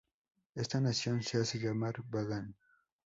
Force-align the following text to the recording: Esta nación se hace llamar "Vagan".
Esta 0.55 0.81
nación 0.81 1.21
se 1.21 1.37
hace 1.37 1.59
llamar 1.59 2.01
"Vagan". 2.09 2.55